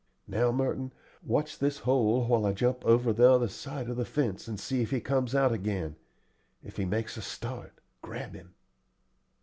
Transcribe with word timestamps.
Now, 0.25 0.51
Merton, 0.51 0.93
watch 1.23 1.59
this 1.59 1.77
hole 1.77 2.25
while 2.25 2.47
I 2.47 2.53
jump 2.53 2.83
over 2.83 3.13
the 3.13 3.29
other 3.29 3.47
side 3.47 3.87
of 3.87 3.97
the 3.97 4.03
fence 4.03 4.47
and 4.47 4.59
see 4.59 4.81
if 4.81 4.89
he 4.89 4.99
comes 4.99 5.35
out 5.35 5.51
again. 5.51 5.95
If 6.63 6.77
he 6.77 6.85
makes 6.85 7.17
a 7.17 7.21
start, 7.21 7.73
grab 8.01 8.33
him." 8.33 8.55